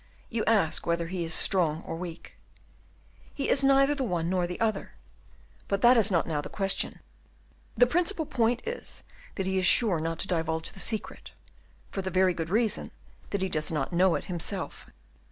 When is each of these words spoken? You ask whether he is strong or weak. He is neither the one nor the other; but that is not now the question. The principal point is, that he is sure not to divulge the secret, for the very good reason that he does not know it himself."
You 0.31 0.43
ask 0.45 0.87
whether 0.87 1.09
he 1.09 1.23
is 1.23 1.31
strong 1.31 1.83
or 1.83 1.95
weak. 1.95 2.35
He 3.35 3.49
is 3.49 3.63
neither 3.63 3.93
the 3.93 4.03
one 4.03 4.31
nor 4.31 4.47
the 4.47 4.59
other; 4.59 4.93
but 5.67 5.83
that 5.83 5.95
is 5.95 6.09
not 6.09 6.25
now 6.25 6.41
the 6.41 6.49
question. 6.49 7.01
The 7.77 7.85
principal 7.85 8.25
point 8.25 8.63
is, 8.65 9.03
that 9.35 9.45
he 9.45 9.59
is 9.59 9.65
sure 9.67 9.99
not 9.99 10.17
to 10.17 10.27
divulge 10.27 10.71
the 10.71 10.79
secret, 10.79 11.33
for 11.91 12.01
the 12.01 12.09
very 12.09 12.33
good 12.33 12.49
reason 12.49 12.89
that 13.29 13.43
he 13.43 13.47
does 13.49 13.71
not 13.71 13.93
know 13.93 14.15
it 14.15 14.25
himself." 14.25 14.87